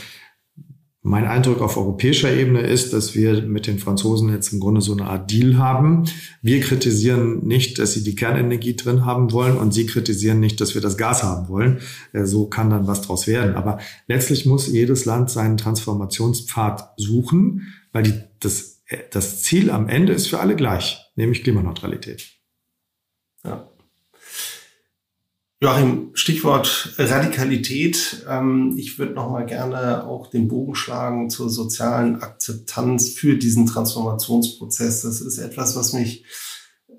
[1.03, 4.93] mein Eindruck auf europäischer Ebene ist, dass wir mit den Franzosen jetzt im Grunde so
[4.93, 6.05] eine Art Deal haben.
[6.43, 10.75] Wir kritisieren nicht, dass sie die Kernenergie drin haben wollen und sie kritisieren nicht, dass
[10.75, 11.81] wir das Gas haben wollen.
[12.13, 13.55] Äh, so kann dann was draus werden.
[13.55, 20.13] Aber letztlich muss jedes Land seinen Transformationspfad suchen, weil die, das, das Ziel am Ende
[20.13, 22.29] ist für alle gleich, nämlich Klimaneutralität.
[23.43, 23.70] Ja.
[25.63, 28.25] Joachim, Stichwort Radikalität.
[28.27, 33.67] Ähm, ich würde noch mal gerne auch den Bogen schlagen zur sozialen Akzeptanz für diesen
[33.67, 35.03] Transformationsprozess.
[35.03, 36.25] Das ist etwas, was mich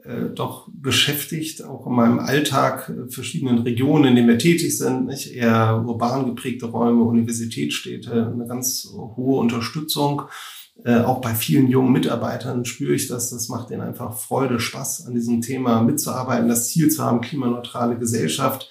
[0.04, 5.08] äh, doch beschäftigt, auch in meinem Alltag, äh, verschiedenen Regionen, in denen wir tätig sind,
[5.08, 5.34] nicht?
[5.34, 10.22] eher urban geprägte Räume, Universitätsstädte, eine ganz hohe Unterstützung.
[10.84, 13.30] Äh, auch bei vielen jungen Mitarbeitern spüre ich das.
[13.30, 17.98] Das macht ihnen einfach Freude, Spaß an diesem Thema mitzuarbeiten, das Ziel zu haben, klimaneutrale
[17.98, 18.70] Gesellschaft.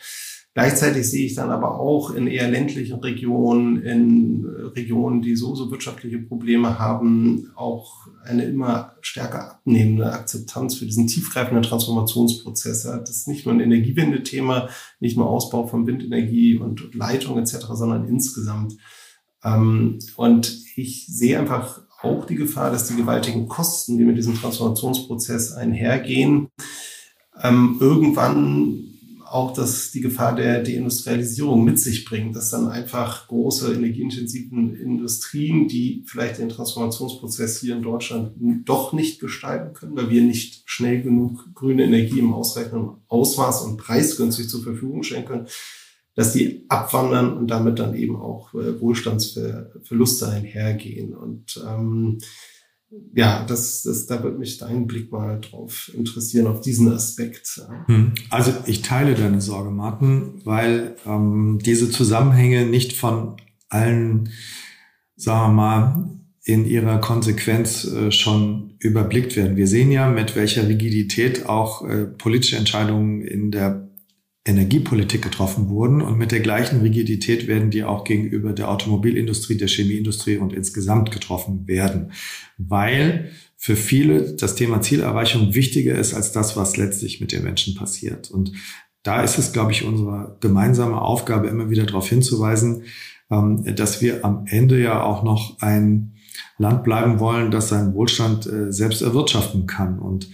[0.53, 5.71] Gleichzeitig sehe ich dann aber auch in eher ländlichen Regionen, in Regionen, die so, so
[5.71, 12.83] wirtschaftliche Probleme haben, auch eine immer stärker abnehmende Akzeptanz für diesen tiefgreifenden Transformationsprozess.
[12.83, 18.09] Das ist nicht nur ein Energiewende-Thema, nicht nur Ausbau von Windenergie und Leitung etc., sondern
[18.09, 18.77] insgesamt.
[19.45, 24.35] Ähm, und ich sehe einfach auch die Gefahr, dass die gewaltigen Kosten, die mit diesem
[24.35, 26.49] Transformationsprozess einhergehen,
[27.43, 28.91] ähm, irgendwann
[29.31, 35.69] auch das, die Gefahr der Deindustrialisierung mit sich bringt, dass dann einfach große energieintensiven Industrien,
[35.69, 38.33] die vielleicht den Transformationsprozess hier in Deutschland
[38.65, 43.77] doch nicht gestalten können, weil wir nicht schnell genug grüne Energie im ausreichenden Ausmaß und
[43.77, 45.47] preisgünstig zur Verfügung stellen können,
[46.21, 51.15] dass die abwandern und damit dann eben auch äh, Wohlstandsverluste einhergehen.
[51.15, 52.19] Und ähm,
[53.15, 57.63] ja, das, das, da wird mich dein Blick mal drauf interessieren, auf diesen Aspekt.
[57.87, 58.13] Hm.
[58.29, 63.39] Also ich teile deine Sorge, Martin, weil ähm, diese Zusammenhänge nicht von
[63.71, 64.29] allen,
[65.17, 66.11] sagen wir mal,
[66.45, 69.57] in ihrer Konsequenz äh, schon überblickt werden.
[69.57, 73.90] Wir sehen ja, mit welcher Rigidität auch äh, politische Entscheidungen in der
[74.45, 76.01] Energiepolitik getroffen wurden.
[76.01, 81.11] Und mit der gleichen Rigidität werden die auch gegenüber der Automobilindustrie, der Chemieindustrie und insgesamt
[81.11, 82.13] getroffen werden.
[82.57, 87.75] Weil für viele das Thema Zielerreichung wichtiger ist als das, was letztlich mit den Menschen
[87.75, 88.31] passiert.
[88.31, 88.53] Und
[89.03, 92.85] da ist es, glaube ich, unsere gemeinsame Aufgabe, immer wieder darauf hinzuweisen,
[93.31, 96.15] ähm, dass wir am Ende ja auch noch ein
[96.59, 99.99] Land bleiben wollen, das seinen Wohlstand äh, selbst erwirtschaften kann.
[99.99, 100.31] Und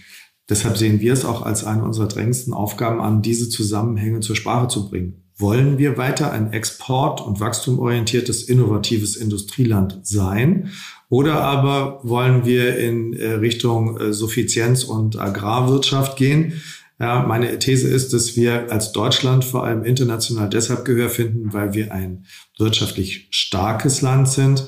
[0.49, 4.67] Deshalb sehen wir es auch als eine unserer drängendsten Aufgaben an, diese Zusammenhänge zur Sprache
[4.69, 5.23] zu bringen.
[5.37, 10.71] Wollen wir weiter ein export- und wachstumorientiertes, innovatives Industrieland sein?
[11.09, 16.53] Oder aber wollen wir in äh, Richtung äh, Suffizienz und Agrarwirtschaft gehen?
[16.99, 21.73] Ja, meine These ist, dass wir als Deutschland vor allem international deshalb Gehör finden, weil
[21.73, 22.25] wir ein
[22.57, 24.67] wirtschaftlich starkes Land sind,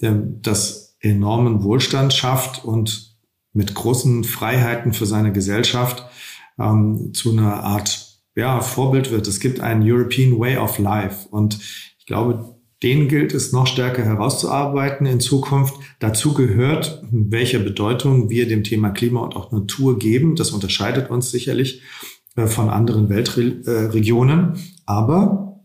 [0.00, 3.07] das enormen Wohlstand schafft und
[3.52, 6.04] mit großen Freiheiten für seine Gesellschaft
[6.58, 9.26] ähm, zu einer Art ja, Vorbild wird.
[9.26, 11.58] Es gibt einen European Way of Life und
[11.98, 15.74] ich glaube, den gilt es noch stärker herauszuarbeiten in Zukunft.
[15.98, 20.36] Dazu gehört, welche Bedeutung wir dem Thema Klima und auch Natur geben.
[20.36, 21.82] Das unterscheidet uns sicherlich
[22.36, 24.52] äh, von anderen Weltregionen.
[24.86, 25.57] Aber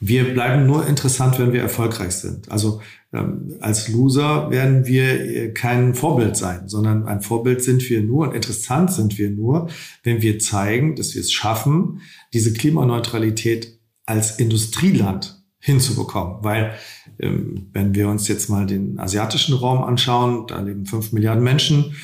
[0.00, 2.50] wir bleiben nur interessant, wenn wir erfolgreich sind.
[2.50, 2.80] Also
[3.12, 8.28] ähm, als Loser werden wir äh, kein Vorbild sein, sondern ein Vorbild sind wir nur
[8.28, 9.68] und interessant sind wir nur,
[10.02, 12.00] wenn wir zeigen, dass wir es schaffen,
[12.32, 16.42] diese Klimaneutralität als Industrieland hinzubekommen.
[16.42, 16.74] Weil
[17.18, 21.94] ähm, wenn wir uns jetzt mal den asiatischen Raum anschauen, da leben fünf Milliarden Menschen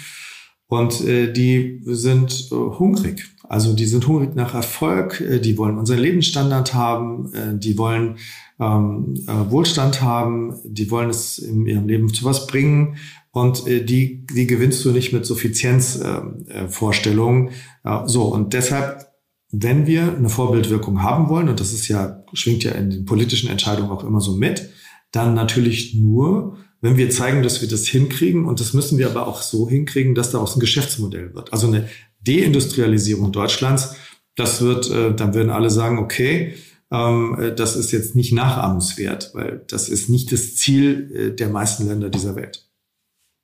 [0.67, 3.25] und äh, die sind äh, hungrig.
[3.49, 8.17] Also die sind hungrig nach Erfolg, äh, die wollen unseren Lebensstandard haben, äh, die wollen
[8.59, 12.97] ähm, äh, Wohlstand haben, die wollen es in ihrem Leben zu was bringen
[13.37, 17.51] und äh, die, die gewinnst du nicht mit Suffizienzvorstellungen.
[17.85, 19.07] Äh, äh, so, und deshalb,
[19.53, 23.51] wenn wir eine Vorbildwirkung haben wollen, und das ist ja, schwingt ja in den politischen
[23.51, 24.71] Entscheidungen auch immer so mit,
[25.13, 29.27] dann natürlich nur, wenn wir zeigen, dass wir das hinkriegen, und das müssen wir aber
[29.27, 31.53] auch so hinkriegen, dass daraus ein Geschäftsmodell wird.
[31.53, 31.91] Also eine
[32.27, 33.97] Deindustrialisierung Deutschlands,
[34.37, 36.55] das wird, äh, dann würden alle sagen, okay,
[36.91, 41.49] ähm, äh, das ist jetzt nicht nachahmenswert, weil das ist nicht das Ziel äh, der
[41.49, 42.63] meisten Länder dieser Welt.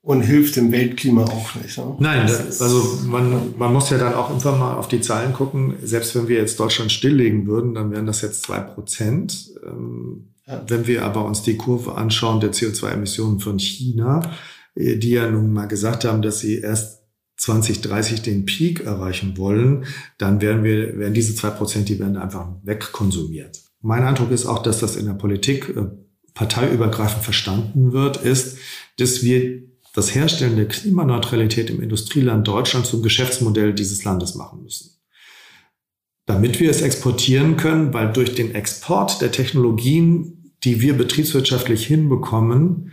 [0.05, 1.79] Und hilft dem Weltklima auch nicht.
[1.79, 1.97] Ne?
[2.01, 5.77] Nein, das, also man, man muss ja dann auch irgendwann mal auf die Zahlen gucken.
[5.83, 9.53] Selbst wenn wir jetzt Deutschland stilllegen würden, dann wären das jetzt zwei Prozent.
[9.65, 10.61] Ähm, ja.
[10.67, 14.23] Wenn wir aber uns die Kurve anschauen der CO2-Emissionen von China,
[14.75, 17.02] äh, die ja nun mal gesagt haben, dass sie erst
[17.43, 19.85] 2030 den Peak erreichen wollen,
[20.17, 23.61] dann werden wir, werden diese zwei Prozent, die werden einfach wegkonsumiert.
[23.81, 25.87] Mein Eindruck ist auch, dass das in der Politik äh,
[26.35, 28.59] parteiübergreifend verstanden wird, ist,
[28.99, 35.01] dass wir das Herstellen der Klimaneutralität im Industrieland Deutschland zum Geschäftsmodell dieses Landes machen müssen.
[36.27, 42.93] Damit wir es exportieren können, weil durch den Export der Technologien, die wir betriebswirtschaftlich hinbekommen,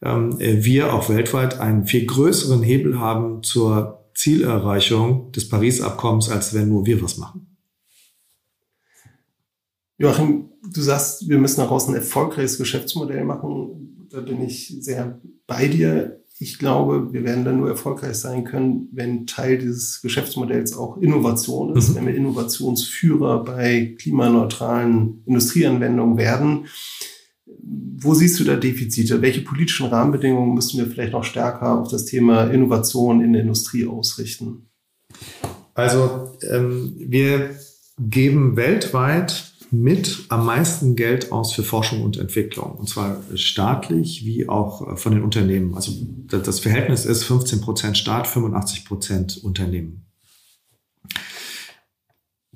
[0.00, 6.86] wir auch weltweit einen viel größeren Hebel haben zur Zielerreichung des Paris-Abkommens, als wenn nur
[6.86, 7.46] wir was machen.
[9.98, 14.08] Joachim, du sagst, wir müssen daraus ein erfolgreiches Geschäftsmodell machen.
[14.10, 16.20] Da bin ich sehr bei dir.
[16.38, 21.76] Ich glaube, wir werden dann nur erfolgreich sein können, wenn Teil dieses Geschäftsmodells auch Innovation
[21.76, 21.94] ist, mhm.
[21.96, 26.66] wenn wir Innovationsführer bei klimaneutralen Industrieanwendungen werden
[27.58, 29.20] Wo siehst du da Defizite?
[29.22, 33.86] Welche politischen Rahmenbedingungen müssen wir vielleicht noch stärker auf das Thema Innovation in der Industrie
[33.86, 34.70] ausrichten?
[35.74, 37.50] Also ähm, wir
[37.98, 42.72] geben weltweit mit am meisten Geld aus für Forschung und Entwicklung.
[42.72, 45.74] Und zwar staatlich wie auch von den Unternehmen.
[45.74, 45.92] Also
[46.26, 50.06] das Verhältnis ist 15 Prozent Staat, 85 Prozent Unternehmen.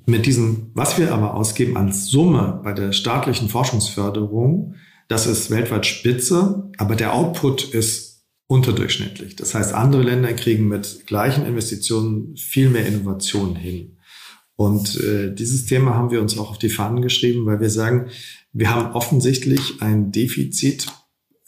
[0.05, 4.75] Mit diesem, was wir aber ausgeben als Summe bei der staatlichen Forschungsförderung,
[5.07, 9.35] das ist weltweit spitze, aber der Output ist unterdurchschnittlich.
[9.35, 13.97] Das heißt, andere Länder kriegen mit gleichen Investitionen viel mehr Innovationen hin.
[14.55, 18.09] Und äh, dieses Thema haben wir uns auch auf die Fahnen geschrieben, weil wir sagen,
[18.53, 20.87] wir haben offensichtlich ein Defizit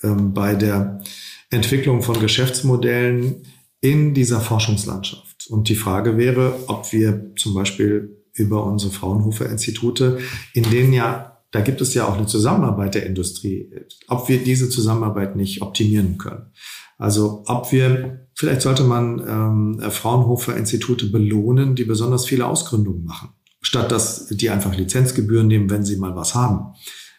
[0.03, 1.01] ähm, bei der
[1.49, 3.43] Entwicklung von Geschäftsmodellen
[3.79, 5.47] in dieser Forschungslandschaft.
[5.49, 10.19] Und die Frage wäre, ob wir zum Beispiel über unsere Fraunhofer-Institute,
[10.53, 13.69] in denen ja, da gibt es ja auch eine Zusammenarbeit der Industrie,
[14.07, 16.51] ob wir diese Zusammenarbeit nicht optimieren können.
[16.97, 23.29] Also ob wir, vielleicht sollte man ähm, Fraunhofer-Institute belohnen, die besonders viele Ausgründungen machen,
[23.61, 26.73] statt dass die einfach Lizenzgebühren nehmen, wenn sie mal was haben.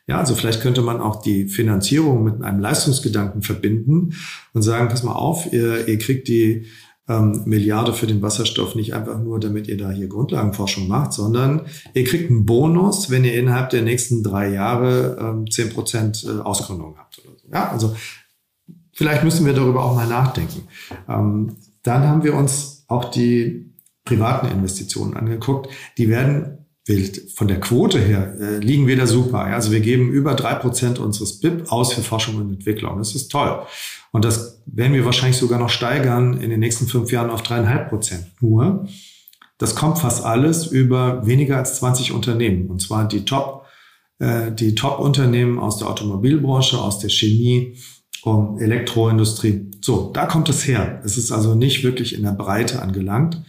[0.09, 4.14] Ja, also vielleicht könnte man auch die Finanzierung mit einem Leistungsgedanken verbinden
[4.55, 6.67] und sagen, pass mal auf, ihr, ihr kriegt die
[7.09, 11.62] ähm, Milliarde für den Wasserstoff nicht einfach nur, damit ihr da hier Grundlagenforschung macht, sondern
[11.94, 16.25] ihr kriegt einen Bonus, wenn ihr innerhalb der nächsten drei Jahre ähm, zehn ähm, Prozent
[16.25, 17.49] äh, Ausgründung habt oder so.
[17.51, 17.97] Ja, also
[18.92, 20.68] vielleicht müssen wir darüber auch mal nachdenken.
[21.09, 23.73] Ähm, dann haben wir uns auch die
[24.05, 25.68] privaten Investitionen angeguckt.
[25.97, 26.58] Die werden
[27.35, 29.40] von der Quote her äh, liegen wir da super.
[29.40, 32.96] Also wir geben über drei Prozent unseres BIP aus für Forschung und Entwicklung.
[32.98, 33.62] Das ist toll.
[34.11, 37.90] Und das werden wir wahrscheinlich sogar noch steigern in den nächsten fünf Jahren auf dreieinhalb
[37.90, 38.27] Prozent.
[38.40, 38.88] Nur,
[39.59, 42.68] das kommt fast alles über weniger als 20 Unternehmen.
[42.68, 43.66] Und zwar die Top,
[44.18, 47.77] äh, die Top-Unternehmen aus der Automobilbranche, aus der Chemie,
[48.22, 49.70] um Elektroindustrie.
[49.83, 51.03] So, da kommt es her.
[51.05, 53.42] Es ist also nicht wirklich in der Breite angelangt.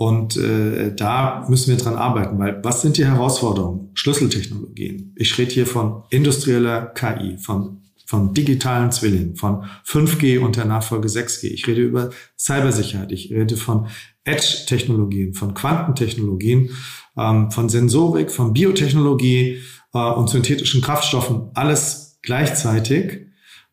[0.00, 3.90] Und äh, da müssen wir dran arbeiten, weil was sind die Herausforderungen?
[3.94, 5.12] Schlüsseltechnologien.
[5.16, 11.08] Ich rede hier von industrieller KI, von von digitalen Zwillingen, von 5G und der Nachfolge
[11.08, 11.48] 6G.
[11.48, 12.08] Ich rede über
[12.38, 13.12] Cybersicherheit.
[13.12, 13.88] Ich rede von
[14.24, 16.70] Edge-Technologien, von Quantentechnologien,
[17.18, 19.60] ähm, von Sensorik, von Biotechnologie
[19.92, 21.50] äh, und synthetischen Kraftstoffen.
[21.52, 23.26] Alles gleichzeitig.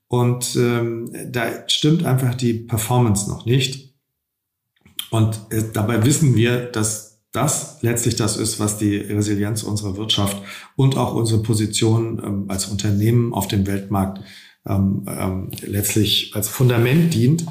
[0.10, 3.85] Und ähm, da stimmt einfach die Performance noch nicht.
[5.16, 10.42] Und äh, dabei wissen wir, dass das letztlich das ist, was die Resilienz unserer Wirtschaft
[10.76, 14.22] und auch unsere Position ähm, als Unternehmen auf dem Weltmarkt
[14.68, 17.46] ähm, ähm, letztlich als Fundament dient.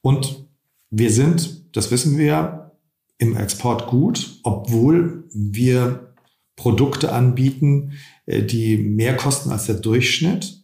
[0.00, 0.46] Und
[0.90, 2.70] wir sind, das wissen wir,
[3.18, 6.14] im Export gut, obwohl wir
[6.54, 7.94] Produkte anbieten,
[8.26, 10.62] äh, die mehr kosten als der Durchschnitt.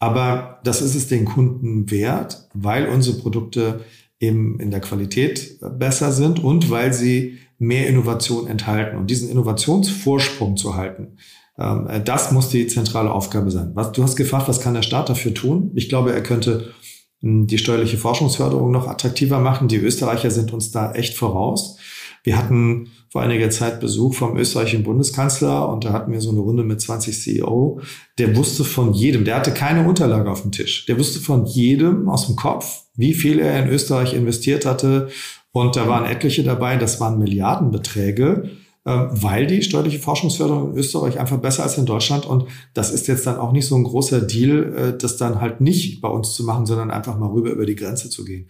[0.00, 3.84] Aber das ist es den Kunden wert, weil unsere Produkte
[4.22, 8.96] eben in der Qualität besser sind und weil sie mehr Innovation enthalten.
[8.96, 11.18] Und diesen Innovationsvorsprung zu halten,
[11.58, 13.74] ähm, das muss die zentrale Aufgabe sein.
[13.94, 15.72] Du hast gefragt, was kann der Staat dafür tun?
[15.74, 16.72] Ich glaube, er könnte
[17.20, 19.68] hm, die steuerliche Forschungsförderung noch attraktiver machen.
[19.68, 21.78] Die Österreicher sind uns da echt voraus.
[22.24, 26.38] Wir hatten vor einiger Zeit Besuch vom österreichischen Bundeskanzler und da hatten wir so eine
[26.38, 27.80] Runde mit 20 CEO.
[28.18, 30.86] Der wusste von jedem, der hatte keine Unterlage auf dem Tisch.
[30.86, 35.08] Der wusste von jedem aus dem Kopf, wie viel er in Österreich investiert hatte
[35.52, 38.50] und da waren etliche dabei, das waren Milliardenbeträge,
[38.84, 42.26] ähm, weil die steuerliche Forschungsförderung in Österreich einfach besser als in Deutschland.
[42.26, 45.60] Und das ist jetzt dann auch nicht so ein großer Deal, äh, das dann halt
[45.60, 48.48] nicht bei uns zu machen, sondern einfach mal rüber über die Grenze zu gehen.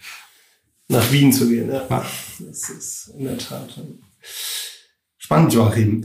[0.88, 1.84] Nach Wien zu gehen, ja.
[1.90, 2.06] ja.
[2.38, 3.80] Das ist in der Tat
[5.18, 6.04] spannend, Joachim.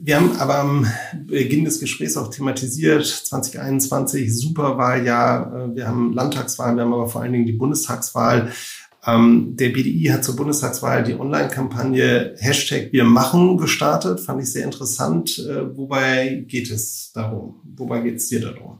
[0.00, 0.86] Wir haben aber am
[1.26, 5.70] Beginn des Gesprächs auch thematisiert, 2021, Superwahljahr.
[5.70, 8.52] Äh, wir haben Landtagswahlen, wir haben aber vor allen Dingen die Bundestagswahl.
[9.04, 14.20] Ähm, der BDI hat zur Bundestagswahl die Online-Kampagne Hashtag Wir machen gestartet.
[14.20, 15.38] Fand ich sehr interessant.
[15.38, 17.60] Äh, wobei geht es darum?
[17.64, 18.78] Wobei geht es dir darum?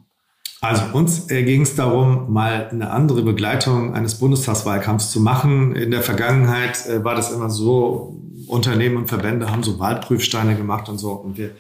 [0.61, 5.75] Also uns äh, ging es darum, mal eine andere Begleitung eines Bundestagswahlkampfs zu machen.
[5.75, 8.23] In der Vergangenheit äh, war das immer so,
[8.53, 11.13] Unternehmen und Verbände haben so Wahlprüfsteine gemacht und so.
[11.13, 11.53] Und wir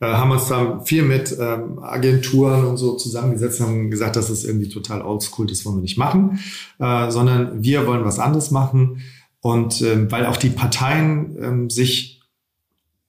[0.00, 4.30] äh, haben uns da viel mit ähm, Agenturen und so zusammengesetzt und haben gesagt, das
[4.30, 6.38] ist irgendwie total oldschool, das wollen wir nicht machen,
[6.78, 9.02] äh, sondern wir wollen was anderes machen.
[9.40, 12.22] Und ähm, weil auch die Parteien ähm, sich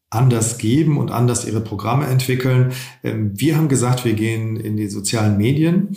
[0.09, 2.72] anders geben und anders ihre Programme entwickeln.
[3.03, 5.95] Ähm, wir haben gesagt, wir gehen in die sozialen Medien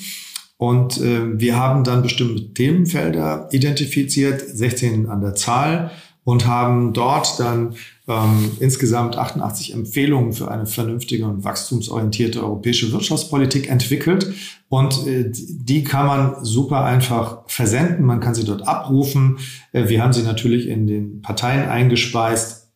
[0.57, 5.93] und äh, wir haben dann bestimmte Themenfelder identifiziert, 16 an der Zahl,
[6.29, 7.75] und haben dort dann
[8.07, 14.31] ähm, insgesamt 88 Empfehlungen für eine vernünftige und wachstumsorientierte europäische Wirtschaftspolitik entwickelt.
[14.69, 18.05] Und äh, die kann man super einfach versenden.
[18.05, 19.39] Man kann sie dort abrufen.
[19.73, 22.68] Äh, wir haben sie natürlich in den Parteien eingespeist.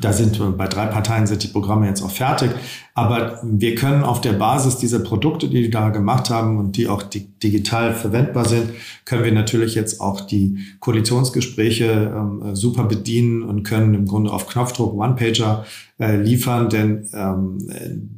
[0.00, 2.50] Da sind wir bei drei Parteien sind die Programme jetzt auch fertig.
[2.94, 6.88] Aber wir können auf der Basis dieser Produkte, die wir da gemacht haben und die
[6.88, 8.70] auch di digital verwendbar sind,
[9.04, 14.46] können wir natürlich jetzt auch die Koalitionsgespräche ähm, super bedienen und können im Grunde auf
[14.46, 15.64] Knopfdruck One-Pager
[15.98, 17.58] äh, liefern, denn ähm,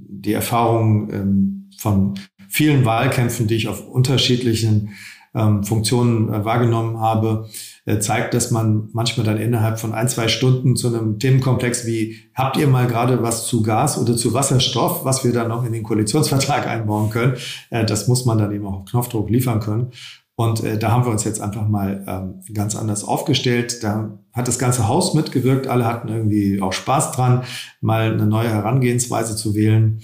[0.09, 2.14] die Erfahrungen ähm, von
[2.49, 4.91] vielen Wahlkämpfen, die ich auf unterschiedlichen
[5.35, 10.28] ähm, Funktionen äh, wahrgenommen habe, äh, zeigt, dass man manchmal dann innerhalb von ein, zwei
[10.28, 15.05] Stunden zu einem Themenkomplex wie, habt ihr mal gerade was zu Gas oder zu Wasserstoff,
[15.05, 17.35] was wir dann noch in den Koalitionsvertrag einbauen können,
[17.70, 19.93] äh, das muss man dann eben auch auf Knopfdruck liefern können.
[20.37, 23.85] Und äh, da haben wir uns jetzt einfach mal ähm, ganz anders aufgestellt.
[23.85, 25.68] Da hat das ganze Haus mitgewirkt.
[25.68, 27.45] Alle hatten irgendwie auch Spaß dran,
[27.80, 30.01] mal eine neue Herangehensweise zu wählen.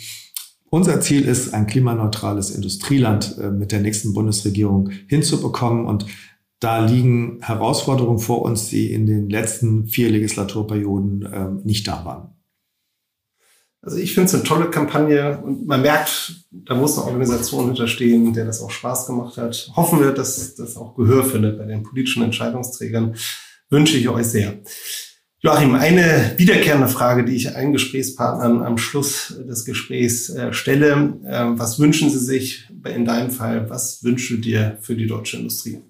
[0.73, 5.87] Unser Ziel ist, ein klimaneutrales Industrieland äh, mit der nächsten Bundesregierung hinzubekommen.
[5.87, 6.07] Und
[6.61, 12.37] da liegen Herausforderungen vor uns, die in den letzten vier Legislaturperioden ähm, nicht da waren.
[13.83, 18.35] Also ich finde es eine tolle Kampagne und man merkt, da muss eine Organisation hinterstehen,
[18.35, 19.71] der das auch Spaß gemacht hat.
[19.75, 23.17] Hoffen wir, dass das auch Gehör findet bei den politischen Entscheidungsträgern.
[23.71, 24.59] Wünsche ich euch sehr.
[25.43, 31.15] Joachim, eine wiederkehrende Frage, die ich allen Gesprächspartnern am Schluss des Gesprächs äh, stelle.
[31.25, 33.71] Äh, was wünschen Sie sich in deinem Fall?
[33.71, 35.81] Was wünschst du dir für die deutsche Industrie?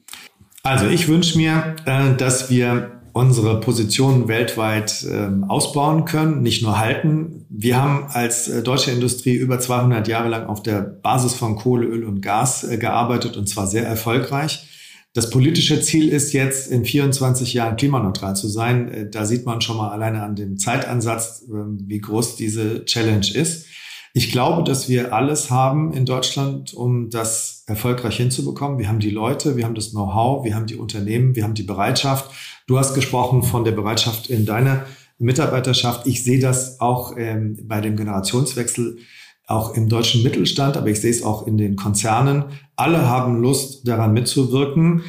[0.63, 6.79] Also ich wünsche mir, äh, dass wir unsere Position weltweit ähm, ausbauen können, nicht nur
[6.79, 7.47] halten.
[7.49, 11.87] Wir haben als äh, deutsche Industrie über 200 Jahre lang auf der Basis von Kohle,
[11.87, 14.67] Öl und Gas äh, gearbeitet und zwar sehr erfolgreich.
[15.13, 18.89] Das politische Ziel ist jetzt, in 24 Jahren klimaneutral zu sein.
[18.93, 23.27] Äh, da sieht man schon mal alleine an dem Zeitansatz, ähm, wie groß diese Challenge
[23.35, 23.67] ist.
[24.13, 28.79] Ich glaube, dass wir alles haben in Deutschland, um das erfolgreich hinzubekommen.
[28.79, 31.63] Wir haben die Leute, wir haben das Know-how, wir haben die Unternehmen, wir haben die
[31.63, 32.31] Bereitschaft.
[32.67, 34.85] Du hast gesprochen von der Bereitschaft in deiner
[35.19, 36.09] Mitarbeiterschaft.
[36.09, 38.99] Ich sehe das auch ähm, bei dem Generationswechsel
[39.47, 42.45] auch im deutschen Mittelstand, aber ich sehe es auch in den Konzernen.
[42.77, 45.03] Alle haben Lust, daran mitzuwirken.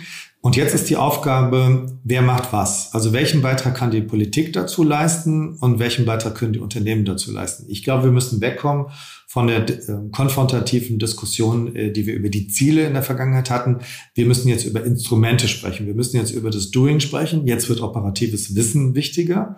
[0.43, 2.93] Und jetzt ist die Aufgabe, wer macht was?
[2.95, 7.31] Also welchen Beitrag kann die Politik dazu leisten und welchen Beitrag können die Unternehmen dazu
[7.31, 7.65] leisten?
[7.69, 8.87] Ich glaube, wir müssen wegkommen
[9.27, 13.79] von der äh, konfrontativen Diskussion, äh, die wir über die Ziele in der Vergangenheit hatten.
[14.15, 15.85] Wir müssen jetzt über Instrumente sprechen.
[15.85, 17.45] Wir müssen jetzt über das Doing sprechen.
[17.45, 19.57] Jetzt wird operatives Wissen wichtiger.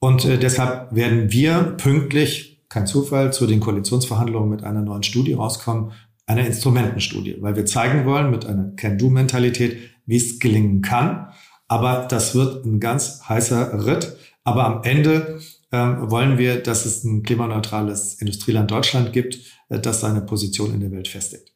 [0.00, 5.34] Und äh, deshalb werden wir pünktlich kein Zufall, zu den Koalitionsverhandlungen mit einer neuen Studie
[5.34, 5.92] rauskommen,
[6.26, 11.28] einer Instrumentenstudie, weil wir zeigen wollen mit einer Can-Do-Mentalität, wie es gelingen kann.
[11.68, 14.16] Aber das wird ein ganz heißer Ritt.
[14.44, 15.40] Aber am Ende
[15.72, 20.80] ähm, wollen wir, dass es ein klimaneutrales Industrieland Deutschland gibt, äh, das seine Position in
[20.80, 21.52] der Welt festigt.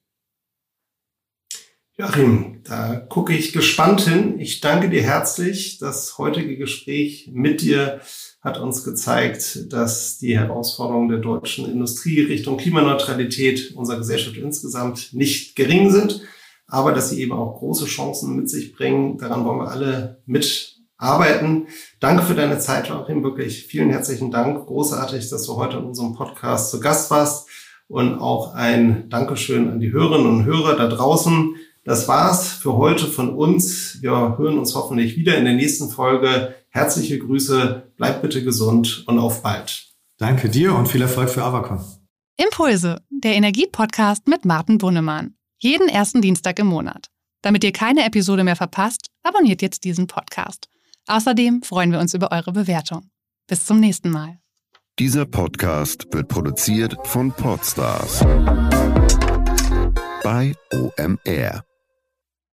[1.96, 4.40] Joachim, da gucke ich gespannt hin.
[4.40, 5.78] Ich danke dir herzlich.
[5.78, 8.00] Das heutige Gespräch mit dir
[8.40, 15.56] hat uns gezeigt, dass die Herausforderungen der deutschen Industrie Richtung Klimaneutralität unserer Gesellschaft insgesamt nicht
[15.56, 16.22] gering sind,
[16.70, 19.18] aber dass sie eben auch große Chancen mit sich bringen.
[19.18, 21.66] Daran wollen wir alle mitarbeiten.
[21.98, 23.22] Danke für deine Zeit, Joachim.
[23.22, 24.66] Wirklich vielen herzlichen Dank.
[24.66, 27.48] Großartig, dass du heute in unserem Podcast zu Gast warst.
[27.88, 31.56] Und auch ein Dankeschön an die Hörerinnen und Hörer da draußen.
[31.84, 33.98] Das war's für heute von uns.
[34.00, 36.54] Wir hören uns hoffentlich wieder in der nächsten Folge.
[36.68, 39.88] Herzliche Grüße, bleib bitte gesund und auf bald.
[40.18, 41.80] Danke dir und viel Erfolg für Avacon.
[42.36, 45.34] Impulse, der Energiepodcast mit Martin Bunnemann.
[45.62, 47.10] Jeden ersten Dienstag im Monat.
[47.42, 50.68] Damit ihr keine Episode mehr verpasst, abonniert jetzt diesen Podcast.
[51.06, 53.10] Außerdem freuen wir uns über eure Bewertung.
[53.46, 54.38] Bis zum nächsten Mal.
[54.98, 58.20] Dieser Podcast wird produziert von Podstars
[60.22, 61.69] bei OMR.